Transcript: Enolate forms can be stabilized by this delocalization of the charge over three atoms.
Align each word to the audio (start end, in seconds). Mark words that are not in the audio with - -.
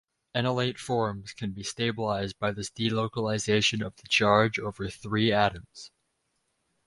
Enolate 0.33 0.79
forms 0.79 1.31
can 1.31 1.51
be 1.51 1.61
stabilized 1.61 2.39
by 2.39 2.51
this 2.51 2.71
delocalization 2.71 3.85
of 3.85 3.95
the 3.97 4.07
charge 4.07 4.57
over 4.57 4.89
three 4.89 5.31
atoms. 5.31 5.91